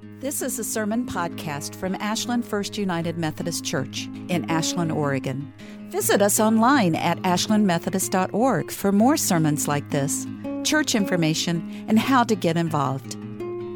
This 0.00 0.42
is 0.42 0.58
a 0.58 0.64
sermon 0.64 1.06
podcast 1.06 1.74
from 1.74 1.96
Ashland 1.96 2.44
First 2.44 2.78
United 2.78 3.18
Methodist 3.18 3.64
Church 3.64 4.08
in 4.28 4.48
Ashland, 4.48 4.92
Oregon. 4.92 5.52
Visit 5.90 6.22
us 6.22 6.38
online 6.38 6.94
at 6.94 7.18
ashlandmethodist.org 7.22 8.70
for 8.70 8.92
more 8.92 9.16
sermons 9.16 9.66
like 9.66 9.90
this, 9.90 10.24
church 10.62 10.94
information, 10.94 11.84
and 11.88 11.98
how 11.98 12.22
to 12.22 12.36
get 12.36 12.56
involved. 12.56 13.16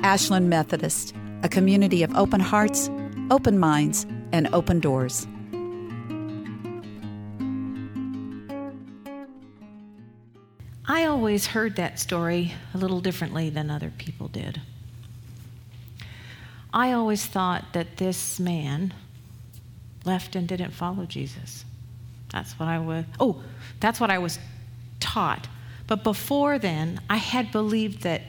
Ashland 0.04 0.48
Methodist, 0.48 1.12
a 1.42 1.48
community 1.48 2.04
of 2.04 2.14
open 2.14 2.40
hearts, 2.40 2.88
open 3.32 3.58
minds, 3.58 4.06
and 4.32 4.48
open 4.52 4.78
doors. 4.78 5.26
I 10.86 11.04
always 11.04 11.46
heard 11.46 11.76
that 11.76 11.98
story 11.98 12.52
a 12.74 12.78
little 12.78 13.00
differently 13.00 13.50
than 13.50 13.70
other 13.70 13.92
people 13.96 14.28
did. 14.28 14.60
I 16.72 16.92
always 16.92 17.26
thought 17.26 17.72
that 17.72 17.98
this 17.98 18.40
man 18.40 18.94
left 20.04 20.34
and 20.34 20.48
didn't 20.48 20.70
follow 20.70 21.04
Jesus. 21.04 21.64
That's 22.32 22.58
what 22.58 22.68
I 22.68 22.78
was, 22.78 23.04
oh, 23.20 23.42
that's 23.80 24.00
what 24.00 24.10
I 24.10 24.18
was 24.18 24.38
taught. 25.00 25.48
But 25.86 26.02
before 26.02 26.58
then, 26.58 27.00
I 27.10 27.16
had 27.16 27.52
believed 27.52 28.02
that 28.02 28.22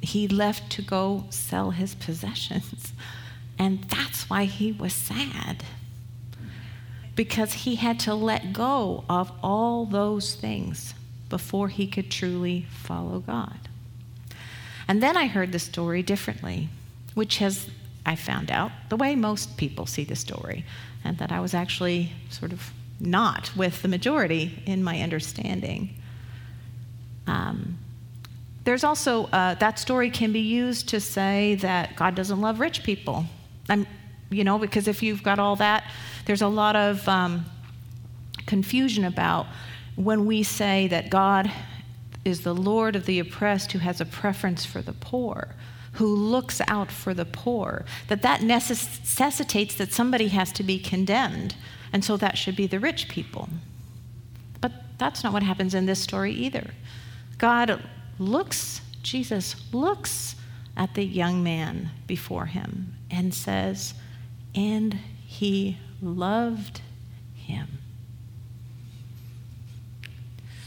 he 0.00 0.28
left 0.28 0.70
to 0.72 0.82
go 0.82 1.24
sell 1.30 1.70
his 1.70 1.94
possessions. 2.06 2.92
And 3.58 3.84
that's 3.84 4.30
why 4.30 4.44
he 4.44 4.72
was 4.72 4.92
sad. 4.92 5.64
Because 7.16 7.52
he 7.52 7.76
had 7.76 7.98
to 8.00 8.14
let 8.14 8.52
go 8.52 9.04
of 9.08 9.32
all 9.42 9.84
those 9.84 10.34
things 10.34 10.94
before 11.28 11.68
he 11.68 11.86
could 11.86 12.10
truly 12.10 12.66
follow 12.70 13.18
God. 13.18 13.58
And 14.86 15.02
then 15.02 15.16
I 15.16 15.26
heard 15.26 15.52
the 15.52 15.58
story 15.58 16.02
differently, 16.02 16.68
which 17.18 17.38
has, 17.38 17.68
I 18.06 18.14
found 18.14 18.48
out, 18.48 18.70
the 18.90 18.96
way 18.96 19.16
most 19.16 19.56
people 19.56 19.86
see 19.86 20.04
the 20.04 20.14
story, 20.14 20.64
and 21.02 21.18
that 21.18 21.32
I 21.32 21.40
was 21.40 21.52
actually 21.52 22.12
sort 22.30 22.52
of 22.52 22.72
not 23.00 23.50
with 23.56 23.82
the 23.82 23.88
majority 23.88 24.62
in 24.66 24.84
my 24.84 25.02
understanding. 25.02 25.96
Um, 27.26 27.76
there's 28.62 28.84
also, 28.84 29.24
uh, 29.26 29.54
that 29.54 29.80
story 29.80 30.10
can 30.10 30.30
be 30.32 30.62
used 30.62 30.88
to 30.90 31.00
say 31.00 31.56
that 31.56 31.96
God 31.96 32.14
doesn't 32.14 32.40
love 32.40 32.60
rich 32.60 32.84
people. 32.84 33.24
I'm, 33.68 33.84
you 34.30 34.44
know, 34.44 34.56
because 34.56 34.86
if 34.86 35.02
you've 35.02 35.24
got 35.24 35.40
all 35.40 35.56
that, 35.56 35.90
there's 36.24 36.42
a 36.42 36.48
lot 36.48 36.76
of 36.76 37.08
um, 37.08 37.46
confusion 38.46 39.04
about 39.04 39.46
when 39.96 40.24
we 40.24 40.44
say 40.44 40.86
that 40.86 41.10
God 41.10 41.50
is 42.24 42.42
the 42.42 42.54
Lord 42.54 42.94
of 42.94 43.06
the 43.06 43.18
oppressed 43.18 43.72
who 43.72 43.80
has 43.80 44.00
a 44.00 44.04
preference 44.04 44.64
for 44.64 44.82
the 44.82 44.92
poor, 44.92 45.56
who 45.98 46.14
looks 46.14 46.60
out 46.68 46.92
for 46.92 47.12
the 47.12 47.24
poor, 47.24 47.84
that 48.06 48.22
that 48.22 48.40
necessitates 48.40 49.74
that 49.74 49.92
somebody 49.92 50.28
has 50.28 50.52
to 50.52 50.62
be 50.62 50.78
condemned, 50.78 51.56
and 51.92 52.04
so 52.04 52.16
that 52.16 52.38
should 52.38 52.54
be 52.54 52.68
the 52.68 52.78
rich 52.78 53.08
people. 53.08 53.48
But 54.60 54.70
that's 54.96 55.24
not 55.24 55.32
what 55.32 55.42
happens 55.42 55.74
in 55.74 55.86
this 55.86 56.00
story 56.00 56.32
either. 56.32 56.70
God 57.36 57.82
looks, 58.18 58.80
Jesus 59.02 59.56
looks 59.72 60.36
at 60.76 60.94
the 60.94 61.04
young 61.04 61.42
man 61.42 61.90
before 62.06 62.46
him 62.46 62.94
and 63.10 63.34
says, 63.34 63.94
and 64.54 64.94
he 65.26 65.78
loved 66.00 66.80
him. 67.34 67.78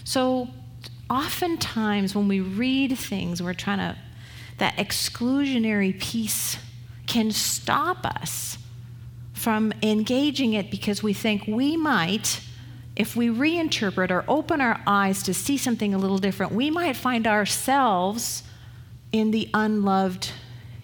So, 0.03 0.49
oftentimes 1.09 2.13
when 2.13 2.27
we 2.27 2.41
read 2.41 2.97
things, 2.97 3.41
we're 3.41 3.53
trying 3.53 3.77
to, 3.77 3.97
that 4.61 4.77
exclusionary 4.77 5.99
piece 5.99 6.55
can 7.07 7.31
stop 7.31 8.05
us 8.05 8.59
from 9.33 9.73
engaging 9.81 10.53
it 10.53 10.69
because 10.69 11.01
we 11.01 11.13
think 11.13 11.47
we 11.47 11.75
might, 11.75 12.39
if 12.95 13.15
we 13.15 13.27
reinterpret 13.27 14.11
or 14.11 14.23
open 14.27 14.61
our 14.61 14.79
eyes 14.85 15.23
to 15.23 15.33
see 15.33 15.57
something 15.57 15.95
a 15.95 15.97
little 15.97 16.19
different, 16.19 16.51
we 16.51 16.69
might 16.69 16.95
find 16.95 17.25
ourselves 17.25 18.43
in 19.11 19.31
the 19.31 19.49
unloved 19.55 20.31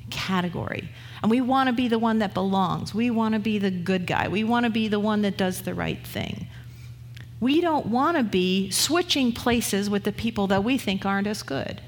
category. 0.09 0.89
And 1.21 1.29
we 1.29 1.39
want 1.39 1.67
to 1.67 1.73
be 1.73 1.87
the 1.87 1.99
one 1.99 2.17
that 2.17 2.33
belongs. 2.33 2.95
We 2.95 3.11
want 3.11 3.35
to 3.35 3.39
be 3.39 3.59
the 3.59 3.69
good 3.69 4.07
guy. 4.07 4.27
We 4.27 4.43
want 4.43 4.63
to 4.63 4.71
be 4.71 4.87
the 4.87 4.99
one 4.99 5.21
that 5.21 5.37
does 5.37 5.61
the 5.61 5.75
right 5.75 6.03
thing. 6.03 6.47
We 7.39 7.61
don't 7.61 7.85
want 7.85 8.17
to 8.17 8.23
be 8.23 8.71
switching 8.71 9.33
places 9.33 9.87
with 9.87 10.03
the 10.03 10.11
people 10.11 10.47
that 10.47 10.63
we 10.63 10.79
think 10.79 11.05
aren't 11.05 11.27
as 11.27 11.43
good. 11.43 11.79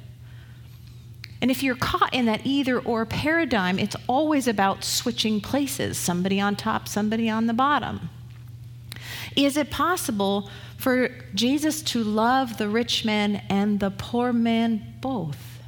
And 1.41 1.49
if 1.49 1.63
you're 1.63 1.75
caught 1.75 2.13
in 2.13 2.25
that 2.25 2.41
either 2.43 2.79
or 2.79 3.05
paradigm, 3.05 3.79
it's 3.79 3.95
always 4.07 4.47
about 4.47 4.83
switching 4.83 5.39
places 5.39 5.97
somebody 5.97 6.39
on 6.39 6.55
top, 6.55 6.87
somebody 6.87 7.29
on 7.29 7.47
the 7.47 7.53
bottom. 7.53 8.09
Is 9.35 9.55
it 9.55 9.69
possible 9.69 10.49
for 10.77 11.09
Jesus 11.33 11.81
to 11.83 12.03
love 12.03 12.57
the 12.57 12.67
rich 12.67 13.05
man 13.05 13.43
and 13.49 13.79
the 13.79 13.91
poor 13.91 14.33
man 14.33 14.95
both? 15.01 15.61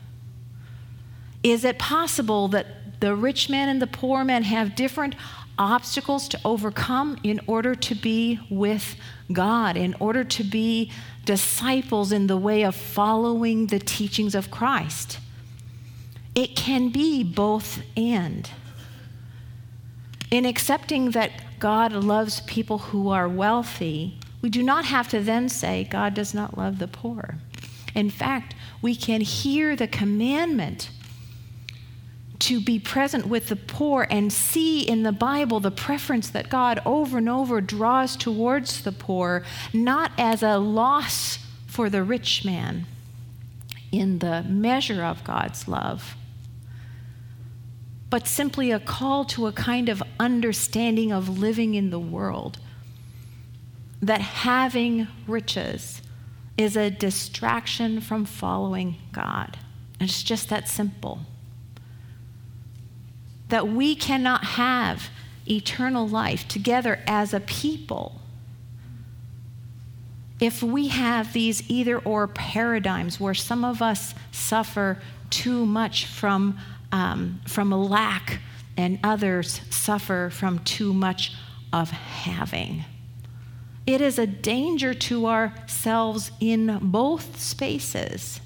Is 1.44 1.64
it 1.64 1.80
possible 1.80 2.48
that 2.50 3.00
the 3.00 3.16
rich 3.16 3.50
man 3.50 3.70
and 3.70 3.82
the 3.82 3.88
poor 3.88 4.24
man 4.24 4.44
have 4.44 4.76
different 4.76 5.16
obstacles 5.58 6.28
to 6.30 6.40
overcome 6.46 7.18
in 7.24 7.40
order 7.48 7.76
to 7.76 7.96
be 7.96 8.40
with 8.50 8.96
God, 9.32 9.78
in 9.78 9.96
order 10.00 10.24
to 10.24 10.44
be 10.44 10.92
disciples 11.26 12.12
in 12.12 12.28
the 12.28 12.38
way 12.38 12.64
of 12.64 12.76
following 12.76 13.68
the 13.68 13.80
teachings 13.80 14.36
of 14.36 14.52
Christ. 14.52 15.20
It 16.34 16.56
can 16.56 16.90
be 16.90 17.24
both 17.24 17.82
and. 17.98 18.50
In 20.30 20.46
accepting 20.46 21.12
that 21.12 21.32
God 21.60 21.92
loves 21.92 22.42
people 22.42 22.78
who 22.78 23.10
are 23.10 23.28
wealthy, 23.28 24.18
we 24.42 24.50
do 24.50 24.64
not 24.64 24.86
have 24.86 25.08
to 25.10 25.20
then 25.20 25.50
say 25.50 25.84
God 25.84 26.14
does 26.14 26.34
not 26.34 26.58
love 26.58 26.80
the 26.80 26.88
poor. 26.88 27.36
In 27.94 28.10
fact, 28.10 28.56
we 28.82 28.96
can 28.96 29.22
hear 29.22 29.76
the 29.76 29.88
commandment 29.88 30.90
to 32.40 32.60
be 32.60 32.80
present 32.80 33.28
with 33.28 33.50
the 33.50 33.56
poor 33.56 34.08
and 34.10 34.34
see 34.34 34.82
in 34.82 35.04
the 35.04 35.12
Bible 35.12 35.60
the 35.60 35.70
preference 35.70 36.30
that 36.32 36.50
God 36.50 36.82
over 36.86 37.20
and 37.20 37.30
over 37.30 37.62
draws 37.62 38.16
towards 38.16 38.82
the 38.82 38.92
poor, 38.92 39.44
not 39.74 40.12
as 40.18 40.42
a 40.42 40.58
loss 40.58 41.40
for 41.68 41.90
the 41.90 42.04
rich 42.04 42.44
man 42.44 42.88
in 43.92 44.20
the 44.20 44.42
measure 44.44 45.04
of 45.04 45.24
God's 45.24 45.68
love, 45.68 46.16
but 48.12 48.28
simply 48.28 48.70
a 48.70 48.80
call 48.80 49.26
to 49.26 49.48
a 49.48 49.52
kind 49.52 49.90
of 49.90 50.04
understanding 50.20 51.12
of 51.12 51.40
living 51.40 51.74
in 51.74 51.90
the 51.90 52.00
world. 52.00 52.60
That 54.00 54.22
having 54.22 55.08
riches 55.26 56.02
is 56.58 56.76
a 56.76 56.92
distraction 56.92 58.02
from 58.02 58.26
following 58.26 58.98
God. 59.12 59.58
And 60.00 60.10
it's 60.10 60.22
just 60.22 60.50
that 60.50 60.68
simple 60.68 61.22
that 63.48 63.68
we 63.68 63.96
cannot 63.96 64.46
have 64.46 65.10
eternal 65.46 66.08
life 66.08 66.48
together 66.48 67.00
as 67.06 67.34
a 67.34 67.40
people 67.42 68.22
if 70.42 70.64
we 70.64 70.88
have 70.88 71.34
these 71.34 71.70
either 71.70 72.00
or 72.00 72.28
paradigms 72.28 73.20
where 73.20 73.36
some 73.36 73.64
of 73.64 73.82
us 73.82 74.16
suffer 74.32 75.00
too 75.30 75.66
much 75.66 76.08
from, 76.08 76.58
um, 76.92 77.42
from 77.48 77.72
lack 77.72 78.40
and 78.78 79.00
others 79.04 79.62
suffer 79.70 80.30
from 80.32 80.60
too 80.60 80.94
much 80.94 81.34
of 81.72 81.92
having. 81.92 82.84
It 83.86 84.02
is 84.02 84.20
a 84.20 84.28
danger 84.28 84.94
to 84.94 85.28
ourselves 85.28 86.32
in 86.40 86.80
both 86.82 87.40
spaces. 87.40 88.40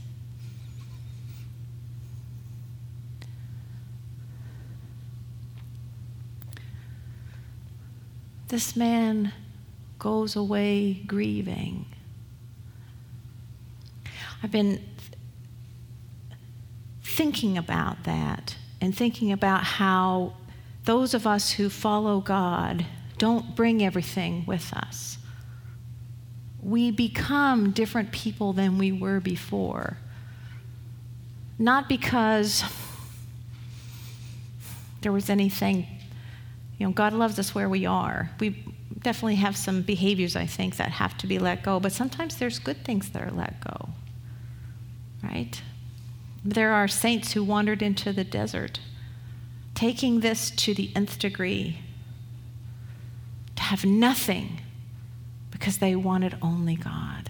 This 8.48 8.76
man 8.76 9.34
goes 10.00 10.36
away 10.36 10.94
grieving. 11.06 11.86
I've 14.42 14.52
been 14.52 14.82
thinking 17.16 17.58
about 17.58 18.04
that 18.04 18.56
and 18.82 18.96
thinking 18.96 19.32
about 19.32 19.64
how 19.64 20.34
those 20.84 21.14
of 21.14 21.26
us 21.26 21.52
who 21.52 21.70
follow 21.70 22.20
God 22.20 22.86
don't 23.18 23.56
bring 23.56 23.84
everything 23.84 24.46
with 24.46 24.74
us. 24.74 25.18
We 26.62 26.92
become 26.92 27.72
different 27.72 28.12
people 28.12 28.54
than 28.54 28.78
we 28.78 28.92
were 28.92 29.20
before. 29.20 29.98
Not 31.58 31.88
because 31.88 32.64
there 35.02 35.12
was 35.12 35.30
anything 35.30 35.88
you 36.78 36.86
know, 36.86 36.92
God 36.92 37.14
loves 37.14 37.40
us 37.40 37.56
where 37.56 37.70
we 37.70 37.86
are. 37.86 38.32
We 38.40 38.64
definitely 39.02 39.36
have 39.36 39.56
some 39.56 39.82
behaviors, 39.82 40.36
I 40.36 40.46
think, 40.46 40.78
that 40.78 40.90
have 40.90 41.18
to 41.20 41.28
be 41.28 41.40
let 41.40 41.64
go, 41.64 41.80
but 41.80 41.92
sometimes 41.92 42.38
there's 42.38 42.60
good 42.60 42.84
things 42.84 43.10
that 43.12 43.22
are 43.22 43.32
let 43.32 43.62
go, 43.62 43.90
right? 45.24 45.62
There 46.46 46.72
are 46.72 46.88
saints 46.88 47.34
who 47.34 47.44
wandered 47.44 47.82
into 47.82 48.14
the 48.14 48.24
desert 48.24 48.80
taking 49.74 50.22
this 50.22 50.50
to 50.52 50.74
the 50.74 50.90
nth 50.96 51.20
degree, 51.20 51.80
to 53.56 53.64
have 53.64 53.86
nothing 53.86 54.62
because 55.52 55.78
they 55.78 55.96
wanted 55.96 56.38
only 56.42 56.76
God. 56.76 57.30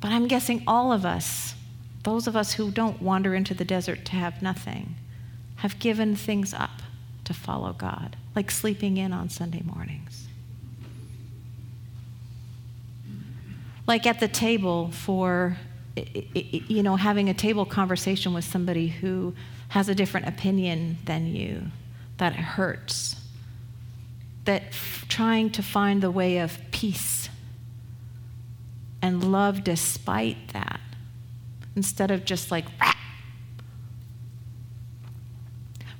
But 0.00 0.10
I'm 0.10 0.26
guessing 0.26 0.62
all 0.66 0.92
of 0.92 1.06
us, 1.06 1.54
those 2.02 2.26
of 2.26 2.36
us 2.36 2.54
who 2.54 2.70
don't 2.70 3.00
wander 3.00 3.34
into 3.34 3.54
the 3.54 3.64
desert 3.64 4.04
to 4.06 4.12
have 4.12 4.42
nothing, 4.42 4.96
have 5.56 5.78
given 5.78 6.16
things 6.16 6.52
up 6.52 6.82
to 7.24 7.34
follow 7.34 7.72
God, 7.72 8.16
like 8.34 8.50
sleeping 8.50 8.96
in 8.96 9.12
on 9.12 9.28
Sunday 9.28 9.62
mornings. 9.64 10.26
Like 13.86 14.06
at 14.06 14.20
the 14.20 14.28
table 14.28 14.90
for, 14.90 15.56
you 16.34 16.82
know, 16.82 16.96
having 16.96 17.28
a 17.28 17.34
table 17.34 17.64
conversation 17.64 18.34
with 18.34 18.44
somebody 18.44 18.88
who 18.88 19.34
has 19.68 19.88
a 19.88 19.94
different 19.94 20.26
opinion 20.26 20.98
than 21.04 21.26
you, 21.26 21.62
that 22.18 22.34
hurts. 22.34 23.16
That 24.44 24.62
f- 24.68 25.04
trying 25.08 25.50
to 25.50 25.62
find 25.62 26.02
the 26.02 26.10
way 26.10 26.38
of 26.38 26.58
peace 26.70 27.28
and 29.00 29.30
love 29.30 29.62
despite 29.62 30.48
that, 30.52 30.80
instead 31.76 32.10
of 32.10 32.24
just 32.24 32.50
like, 32.50 32.64
Rah! 32.80 32.92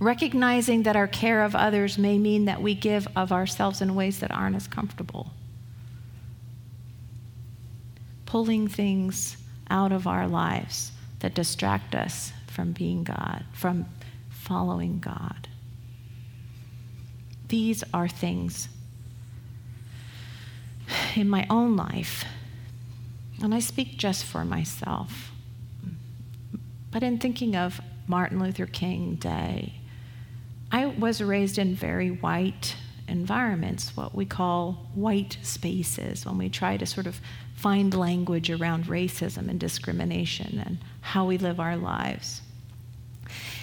recognizing 0.00 0.84
that 0.84 0.96
our 0.96 1.08
care 1.08 1.42
of 1.42 1.54
others 1.54 1.98
may 1.98 2.18
mean 2.18 2.44
that 2.44 2.62
we 2.62 2.74
give 2.74 3.08
of 3.16 3.32
ourselves 3.32 3.80
in 3.80 3.94
ways 3.94 4.20
that 4.20 4.30
aren't 4.30 4.56
as 4.56 4.66
comfortable. 4.66 5.32
Pulling 8.26 8.68
things 8.68 9.36
out 9.70 9.92
of 9.92 10.06
our 10.06 10.26
lives 10.26 10.92
that 11.20 11.34
distract 11.34 11.94
us 11.94 12.32
from 12.46 12.72
being 12.72 13.04
God, 13.04 13.44
from 13.52 13.86
following 14.30 14.98
God. 14.98 15.48
These 17.48 17.84
are 17.94 18.08
things 18.08 18.68
in 21.14 21.28
my 21.28 21.46
own 21.50 21.76
life, 21.76 22.24
and 23.42 23.54
I 23.54 23.60
speak 23.60 23.96
just 23.96 24.24
for 24.24 24.44
myself, 24.44 25.32
but 26.90 27.02
in 27.02 27.18
thinking 27.18 27.56
of 27.56 27.80
Martin 28.06 28.40
Luther 28.40 28.66
King 28.66 29.16
Day, 29.16 29.74
I 30.72 30.86
was 30.86 31.22
raised 31.22 31.58
in 31.58 31.74
very 31.74 32.10
white 32.10 32.76
environments, 33.08 33.96
what 33.96 34.14
we 34.14 34.24
call 34.24 34.86
white 34.94 35.38
spaces, 35.42 36.26
when 36.26 36.38
we 36.38 36.48
try 36.48 36.76
to 36.76 36.86
sort 36.86 37.06
of 37.06 37.20
find 37.54 37.94
language 37.94 38.50
around 38.50 38.84
racism 38.84 39.48
and 39.48 39.58
discrimination 39.58 40.62
and 40.64 40.78
how 41.00 41.24
we 41.24 41.38
live 41.38 41.58
our 41.58 41.76
lives. 41.76 42.42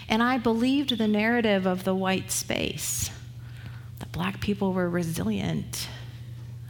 And 0.09 0.21
I 0.21 0.37
believed 0.37 0.97
the 0.97 1.07
narrative 1.07 1.65
of 1.65 1.83
the 1.83 1.95
white 1.95 2.31
space 2.31 3.09
that 3.99 4.11
black 4.11 4.41
people 4.41 4.73
were 4.73 4.89
resilient 4.89 5.87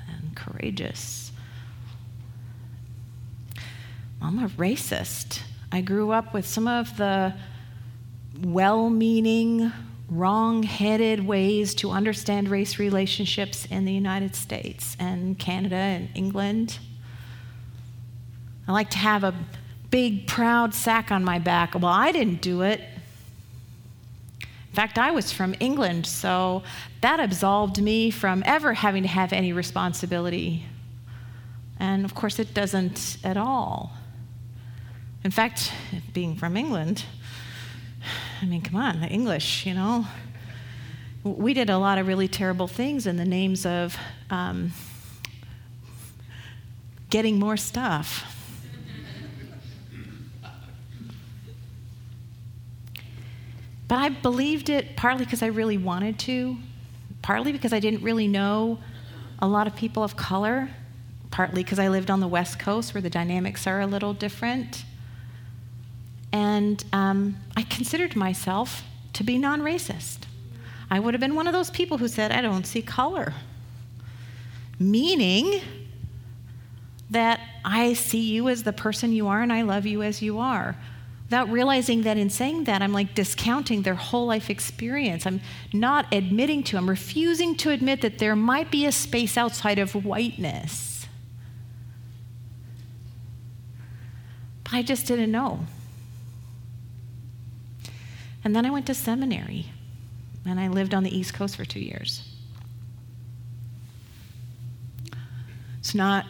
and 0.07 0.35
courageous. 0.35 1.31
I'm 4.21 4.39
a 4.39 4.47
racist. 4.49 5.41
I 5.71 5.81
grew 5.81 6.11
up 6.11 6.33
with 6.33 6.45
some 6.45 6.67
of 6.67 6.97
the 6.97 7.33
well 8.41 8.89
meaning, 8.89 9.71
wrong 10.09 10.63
headed 10.63 11.25
ways 11.25 11.73
to 11.75 11.91
understand 11.91 12.49
race 12.49 12.77
relationships 12.77 13.65
in 13.65 13.85
the 13.85 13.93
United 13.93 14.35
States 14.35 14.95
and 14.99 15.37
Canada 15.39 15.75
and 15.75 16.09
England. 16.13 16.79
I 18.67 18.71
like 18.71 18.89
to 18.91 18.97
have 18.97 19.23
a 19.23 19.33
big, 19.89 20.27
proud 20.27 20.73
sack 20.73 21.11
on 21.11 21.23
my 21.23 21.39
back. 21.39 21.73
Well, 21.75 21.85
I 21.85 22.11
didn't 22.11 22.41
do 22.41 22.61
it. 22.61 22.81
In 24.39 24.75
fact, 24.75 24.97
I 24.97 25.11
was 25.11 25.31
from 25.31 25.55
England, 25.59 26.05
so 26.05 26.63
that 27.01 27.19
absolved 27.19 27.81
me 27.81 28.11
from 28.11 28.43
ever 28.45 28.73
having 28.73 29.03
to 29.03 29.09
have 29.09 29.31
any 29.31 29.53
responsibility. 29.53 30.65
And 31.79 32.03
of 32.03 32.13
course, 32.13 32.39
it 32.39 32.53
doesn't 32.53 33.17
at 33.23 33.37
all. 33.37 33.93
In 35.23 35.31
fact, 35.31 35.71
being 36.13 36.35
from 36.35 36.57
England, 36.57 37.05
I 38.41 38.45
mean, 38.45 38.61
come 38.61 38.75
on, 38.75 39.01
the 39.01 39.07
English, 39.07 39.65
you 39.65 39.73
know. 39.73 40.05
We 41.23 41.53
did 41.53 41.69
a 41.69 41.77
lot 41.77 41.97
of 41.97 42.07
really 42.07 42.27
terrible 42.27 42.67
things 42.67 43.07
in 43.07 43.17
the 43.17 43.25
names 43.25 43.65
of 43.65 43.97
um, 44.29 44.71
getting 47.09 47.39
more 47.39 47.57
stuff. 47.57 48.31
But 53.87 53.99
I 53.99 54.09
believed 54.09 54.69
it 54.69 54.95
partly 54.95 55.25
because 55.25 55.43
I 55.43 55.47
really 55.47 55.77
wanted 55.77 56.17
to, 56.19 56.57
partly 57.21 57.51
because 57.51 57.71
I 57.71 57.79
didn't 57.79 58.01
really 58.01 58.27
know 58.27 58.79
a 59.39 59.47
lot 59.47 59.67
of 59.67 59.75
people 59.75 60.03
of 60.03 60.15
color, 60.15 60.69
partly 61.29 61.63
because 61.63 61.79
I 61.79 61.89
lived 61.89 62.09
on 62.09 62.19
the 62.19 62.27
West 62.27 62.57
Coast 62.59 62.93
where 62.93 63.01
the 63.01 63.09
dynamics 63.09 63.67
are 63.67 63.81
a 63.81 63.87
little 63.87 64.13
different. 64.13 64.85
And 66.35 66.83
um, 66.91 67.37
I 67.55 67.61
considered 67.61 68.13
myself 68.13 68.83
to 69.13 69.23
be 69.23 69.37
non 69.37 69.61
racist. 69.61 70.23
I 70.89 70.99
would 70.99 71.13
have 71.13 71.21
been 71.21 71.33
one 71.33 71.47
of 71.47 71.53
those 71.53 71.69
people 71.69 71.97
who 71.97 72.09
said, 72.09 72.33
I 72.33 72.41
don't 72.41 72.67
see 72.67 72.81
color. 72.81 73.33
Meaning 74.77 75.61
that 77.09 77.39
I 77.63 77.93
see 77.93 78.33
you 78.33 78.49
as 78.49 78.63
the 78.63 78.73
person 78.73 79.13
you 79.13 79.29
are 79.29 79.41
and 79.41 79.53
I 79.53 79.61
love 79.61 79.85
you 79.85 80.03
as 80.03 80.21
you 80.21 80.37
are 80.39 80.75
without 81.23 81.49
realizing 81.49 82.01
that 82.01 82.17
in 82.17 82.29
saying 82.29 82.65
that, 82.65 82.81
I'm 82.81 82.91
like 82.91 83.15
discounting 83.15 83.83
their 83.83 83.95
whole 83.95 84.27
life 84.27 84.49
experience. 84.49 85.25
I'm 85.25 85.39
not 85.71 86.13
admitting 86.13 86.63
to, 86.63 86.77
I'm 86.77 86.89
refusing 86.89 87.55
to 87.57 87.69
admit 87.69 88.01
that 88.01 88.19
there 88.19 88.35
might 88.35 88.69
be 88.69 88.85
a 88.85 88.91
space 88.91 89.37
outside 89.37 89.79
of 89.79 90.03
whiteness. 90.03 91.07
But 94.65 94.73
I 94.73 94.81
just 94.81 95.07
didn't 95.07 95.31
know. 95.31 95.65
And 98.45 98.55
then 98.55 98.65
I 98.65 98.69
went 98.69 98.85
to 98.87 98.93
seminary, 98.93 99.65
and 100.45 100.59
I 100.59 100.69
lived 100.69 100.93
on 100.93 101.03
the 101.03 101.15
East 101.15 101.33
Coast 101.33 101.57
for 101.57 101.65
two 101.65 101.81
years. 101.81 102.23
It's 105.79 105.95
not 105.95 106.25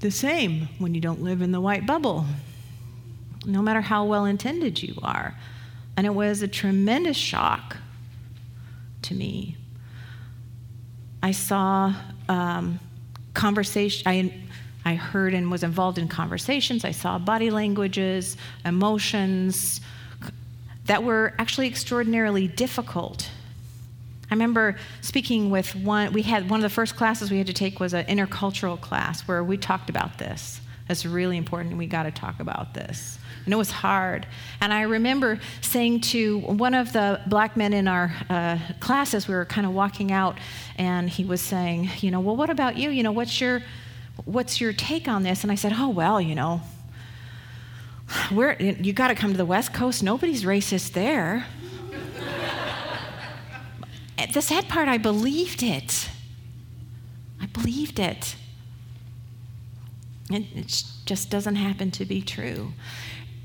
the 0.00 0.10
same 0.10 0.68
when 0.78 0.94
you 0.94 1.00
don't 1.00 1.22
live 1.22 1.42
in 1.42 1.52
the 1.52 1.60
white 1.60 1.86
bubble 1.86 2.26
no 3.48 3.62
matter 3.62 3.80
how 3.80 4.04
well 4.04 4.24
intended 4.26 4.82
you 4.82 4.94
are. 5.02 5.34
And 5.96 6.06
it 6.06 6.14
was 6.14 6.42
a 6.42 6.48
tremendous 6.48 7.16
shock 7.16 7.76
to 9.02 9.14
me. 9.14 9.56
I 11.22 11.32
saw 11.32 11.94
um, 12.28 12.78
conversation, 13.34 14.02
I, 14.06 14.34
I 14.84 14.94
heard 14.94 15.34
and 15.34 15.50
was 15.50 15.62
involved 15.62 15.98
in 15.98 16.08
conversations. 16.08 16.84
I 16.84 16.92
saw 16.92 17.18
body 17.18 17.50
languages, 17.50 18.36
emotions 18.64 19.80
that 20.88 21.04
were 21.04 21.34
actually 21.38 21.68
extraordinarily 21.68 22.48
difficult. 22.48 23.30
I 24.30 24.34
remember 24.34 24.76
speaking 25.00 25.48
with 25.48 25.74
one, 25.74 26.12
we 26.12 26.22
had 26.22 26.50
one 26.50 26.58
of 26.58 26.62
the 26.62 26.74
first 26.74 26.96
classes 26.96 27.30
we 27.30 27.38
had 27.38 27.46
to 27.46 27.54
take 27.54 27.80
was 27.80 27.94
an 27.94 28.04
intercultural 28.06 28.78
class 28.78 29.22
where 29.22 29.42
we 29.42 29.56
talked 29.56 29.88
about 29.88 30.18
this. 30.18 30.60
It's 30.90 31.06
really 31.06 31.36
important, 31.36 31.76
we 31.76 31.86
got 31.86 32.02
to 32.02 32.10
talk 32.10 32.40
about 32.40 32.74
this 32.74 33.18
and 33.48 33.54
it 33.54 33.56
was 33.56 33.70
hard. 33.70 34.26
And 34.60 34.74
I 34.74 34.82
remember 34.82 35.40
saying 35.62 36.02
to 36.12 36.40
one 36.40 36.74
of 36.74 36.92
the 36.92 37.18
black 37.26 37.56
men 37.56 37.72
in 37.72 37.88
our 37.88 38.14
uh, 38.28 38.58
classes, 38.78 39.26
we 39.26 39.34
were 39.34 39.46
kind 39.46 39.66
of 39.66 39.72
walking 39.72 40.12
out, 40.12 40.36
and 40.76 41.08
he 41.08 41.24
was 41.24 41.40
saying, 41.40 41.88
you 42.00 42.10
know, 42.10 42.20
well, 42.20 42.36
what 42.36 42.50
about 42.50 42.76
you? 42.76 42.90
You 42.90 43.02
know, 43.02 43.12
what's 43.12 43.40
your 43.40 43.62
what's 44.26 44.60
your 44.60 44.74
take 44.74 45.08
on 45.08 45.22
this? 45.22 45.44
And 45.44 45.50
I 45.50 45.54
said, 45.54 45.72
oh 45.74 45.88
well, 45.88 46.20
you 46.20 46.34
know, 46.34 46.60
we're 48.32 48.54
you 48.58 48.92
got 48.92 49.08
to 49.08 49.14
come 49.14 49.32
to 49.32 49.36
the 49.36 49.44
West 49.44 49.72
Coast. 49.72 50.02
Nobody's 50.02 50.44
racist 50.44 50.92
there. 50.92 51.46
the 54.32 54.42
sad 54.42 54.68
part, 54.68 54.88
I 54.88 54.98
believed 54.98 55.62
it. 55.62 56.10
I 57.40 57.46
believed 57.46 57.98
it. 57.98 58.36
It, 60.30 60.44
it 60.54 60.84
just 61.06 61.30
doesn't 61.30 61.56
happen 61.56 61.90
to 61.92 62.04
be 62.04 62.20
true. 62.20 62.72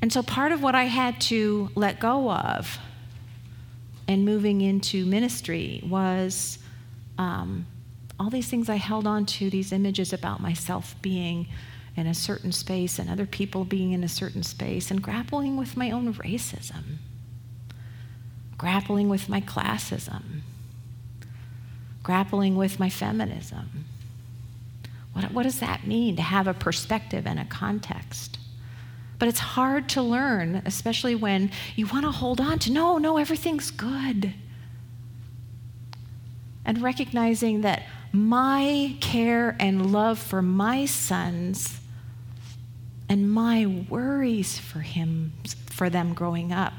And 0.02 0.12
so 0.12 0.22
part 0.22 0.52
of 0.52 0.62
what 0.62 0.76
I 0.76 0.86
had 0.86 1.22
to 1.22 1.70
let 1.76 2.00
go 2.00 2.30
of 2.30 2.78
and 4.08 4.26
moving 4.26 4.62
into 4.62 5.06
ministry 5.06 5.82
was 5.86 6.60
um, 7.18 7.66
all 8.20 8.30
these 8.30 8.50
things 8.50 8.68
I 8.70 8.76
held 8.76 9.08
on 9.08 9.26
to, 9.26 9.50
these 9.50 9.72
images 9.72 10.12
about 10.12 10.42
myself 10.42 10.96
being 11.02 11.48
in 11.96 12.08
a 12.08 12.14
certain 12.14 12.52
space 12.52 12.98
and 12.98 13.10
other 13.10 13.26
people 13.26 13.66
being 13.66 13.92
in 13.92 14.04
a 14.04 14.08
certain 14.08 14.44
space, 14.44 14.90
and 14.90 15.02
grappling 15.02 15.58
with 15.58 15.78
my 15.78 15.92
own 15.92 16.14
racism, 16.16 16.98
grappling 18.58 19.10
with 19.10 19.30
my 19.30 19.40
classism, 19.40 20.42
grappling 22.02 22.56
with 22.56 22.80
my 22.80 22.90
feminism. 22.90 23.86
What, 25.14 25.32
what 25.32 25.44
does 25.44 25.60
that 25.60 25.86
mean 25.86 26.16
to 26.16 26.24
have 26.24 26.48
a 26.48 26.54
perspective 26.54 27.28
and 27.28 27.40
a 27.40 27.46
context? 27.46 28.40
But 29.20 29.28
it's 29.30 29.40
hard 29.40 29.88
to 29.90 30.02
learn, 30.02 30.64
especially 30.66 31.14
when 31.14 31.52
you 31.76 31.86
want 31.86 32.06
to 32.06 32.12
hold 32.12 32.42
on 32.42 32.58
to, 32.60 32.72
no, 32.72 32.98
no, 32.98 33.18
everything's 33.18 33.70
good. 33.70 34.34
And 36.66 36.82
recognizing 36.82 37.62
that 37.62 37.84
my 38.12 38.96
care 39.00 39.56
and 39.60 39.92
love 39.92 40.18
for 40.18 40.42
my 40.42 40.86
sons 40.86 41.80
and 43.14 43.32
my 43.32 43.64
worries 43.68 44.58
for 44.58 44.80
him 44.80 45.34
for 45.70 45.88
them 45.88 46.16
growing 46.16 46.52
up 46.52 46.74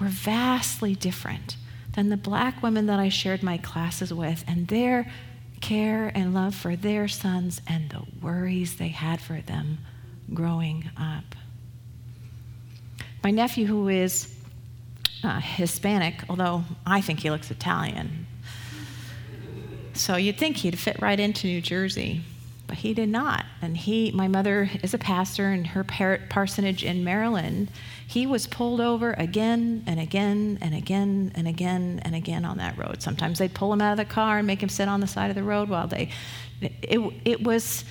were 0.00 0.08
vastly 0.08 0.96
different 0.96 1.56
than 1.92 2.08
the 2.08 2.16
black 2.16 2.60
women 2.60 2.86
that 2.86 2.98
I 2.98 3.08
shared 3.08 3.44
my 3.44 3.56
classes 3.56 4.12
with 4.12 4.42
and 4.48 4.66
their 4.66 5.08
care 5.60 6.10
and 6.12 6.34
love 6.34 6.56
for 6.56 6.74
their 6.74 7.06
sons 7.06 7.60
and 7.68 7.88
the 7.88 8.02
worries 8.20 8.78
they 8.78 8.88
had 8.88 9.20
for 9.20 9.40
them 9.42 9.78
growing 10.34 10.90
up. 10.96 11.36
My 13.22 13.30
nephew, 13.30 13.66
who 13.66 13.86
is 13.86 14.34
uh, 15.22 15.38
Hispanic, 15.38 16.24
although 16.28 16.64
I 16.84 17.00
think 17.00 17.20
he 17.20 17.30
looks 17.30 17.48
Italian, 17.48 18.26
so 19.92 20.16
you'd 20.16 20.36
think 20.36 20.56
he'd 20.56 20.80
fit 20.80 21.00
right 21.00 21.20
into 21.20 21.46
New 21.46 21.60
Jersey, 21.60 22.22
but 22.70 22.78
he 22.78 22.94
did 22.94 23.08
not. 23.08 23.44
And 23.60 23.76
he, 23.76 24.12
my 24.12 24.28
mother 24.28 24.70
is 24.84 24.94
a 24.94 24.98
pastor 24.98 25.52
in 25.52 25.64
her 25.64 25.82
parsonage 25.82 26.84
in 26.84 27.02
Maryland. 27.02 27.68
He 28.06 28.28
was 28.28 28.46
pulled 28.46 28.80
over 28.80 29.12
again 29.14 29.82
and 29.88 29.98
again 29.98 30.56
and 30.60 30.72
again 30.72 31.32
and 31.34 31.48
again 31.48 32.00
and 32.04 32.14
again 32.14 32.44
on 32.44 32.58
that 32.58 32.78
road. 32.78 33.02
Sometimes 33.02 33.40
they'd 33.40 33.52
pull 33.52 33.72
him 33.72 33.80
out 33.80 33.90
of 33.90 33.96
the 33.96 34.04
car 34.04 34.38
and 34.38 34.46
make 34.46 34.62
him 34.62 34.68
sit 34.68 34.86
on 34.86 35.00
the 35.00 35.08
side 35.08 35.30
of 35.30 35.34
the 35.34 35.42
road 35.42 35.68
while 35.68 35.88
they. 35.88 36.10
It, 36.60 37.00
it 37.24 37.42
was. 37.42 37.84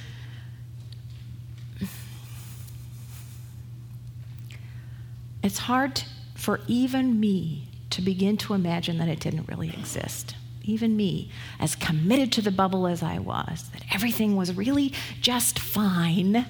It's 5.44 5.58
hard 5.58 6.04
for 6.36 6.62
even 6.68 7.20
me 7.20 7.68
to 7.90 8.02
begin 8.02 8.38
to 8.38 8.54
imagine 8.54 8.98
that 9.00 9.10
it 9.10 9.20
didn't 9.20 9.50
really 9.50 9.72
exist 9.72 10.36
even 10.70 10.96
me, 10.96 11.30
as 11.60 11.76
committed 11.76 12.32
to 12.34 12.42
the 12.42 12.52
bubble 12.52 12.88
as 12.88 13.02
I 13.04 13.20
was, 13.20 13.70
that 13.74 13.84
everything 13.94 14.36
was 14.36 14.56
really 14.56 14.94
just 15.22 15.60
fine. 15.60 16.46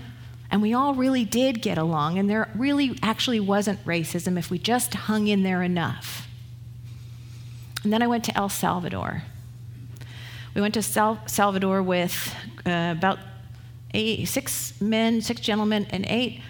And 0.52 0.62
we 0.62 0.74
all 0.74 0.96
really 0.96 1.26
did 1.26 1.62
get 1.62 1.78
along, 1.78 2.18
and 2.18 2.30
there 2.30 2.50
really 2.56 2.98
actually 3.02 3.40
wasn't 3.40 3.84
racism 3.86 4.38
if 4.38 4.50
we 4.50 4.58
just 4.58 4.94
hung 4.94 5.28
in 5.28 5.44
there 5.44 5.62
enough. 5.62 6.28
And 7.84 7.94
then 7.94 8.02
I 8.02 8.08
went 8.08 8.26
to 8.26 8.38
El 8.38 8.50
Salvador. 8.50 9.24
We 10.56 10.62
went 10.62 10.74
to 10.74 10.82
Sal- 10.82 11.22
Salvador 11.28 11.82
with 11.84 12.36
uh, 12.66 12.94
about 12.98 13.20
eight, 13.94 14.28
six 14.28 14.80
men, 14.82 15.22
six 15.22 15.40
gentlemen, 15.40 15.88
and 15.92 16.06
eight 16.08 16.42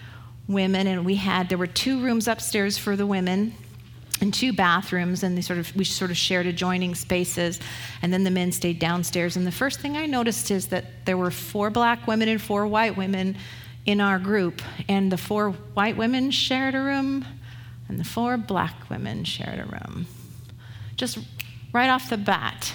women, 0.47 0.87
and 0.87 1.05
we 1.05 1.15
had 1.15 1.49
there 1.49 1.57
were 1.57 1.67
two 1.67 2.01
rooms 2.01 2.27
upstairs 2.27 2.77
for 2.77 2.95
the 2.95 3.05
women 3.05 3.53
and 4.21 4.33
two 4.33 4.53
bathrooms 4.53 5.23
and 5.23 5.37
they 5.37 5.41
sort 5.41 5.59
of 5.59 5.75
we 5.75 5.83
sort 5.83 6.11
of 6.11 6.17
shared 6.17 6.45
adjoining 6.45 6.95
spaces 6.95 7.59
and 8.01 8.13
then 8.13 8.23
the 8.23 8.31
men 8.31 8.51
stayed 8.51 8.79
downstairs. 8.79 9.35
And 9.35 9.45
the 9.45 9.51
first 9.51 9.79
thing 9.79 9.97
i 9.97 10.05
noticed 10.05 10.51
is 10.51 10.67
that 10.67 11.05
there 11.05 11.17
were 11.17 11.31
four 11.31 11.69
black 11.69 12.07
women 12.07 12.27
and 12.29 12.41
four 12.41 12.67
white 12.67 12.97
women 12.97 13.37
in 13.85 14.01
our 14.01 14.19
group 14.19 14.61
and 14.87 15.11
the 15.11 15.17
four 15.17 15.51
white 15.73 15.97
women 15.97 16.31
shared 16.31 16.75
a 16.75 16.81
room 16.81 17.25
and 17.87 17.99
the 17.99 18.03
four 18.03 18.37
black 18.37 18.89
women 18.89 19.23
shared 19.23 19.59
a 19.59 19.65
room. 19.65 20.05
Just 20.95 21.19
right 21.73 21.89
off 21.89 22.09
the 22.09 22.17
bat 22.17 22.73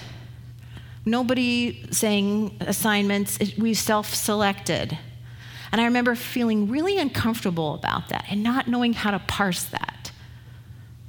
nobody 1.07 1.87
saying 1.91 2.57
assignments 2.61 3.39
we 3.59 3.75
self-selected. 3.75 4.99
And 5.73 5.81
i 5.81 5.85
remember 5.85 6.15
feeling 6.15 6.71
really 6.71 6.99
uncomfortable 6.99 7.75
about 7.75 8.09
that 8.09 8.25
and 8.31 8.43
not 8.43 8.69
knowing 8.69 8.93
how 8.93 9.11
to 9.11 9.19
parse 9.19 9.65
that 9.65 9.94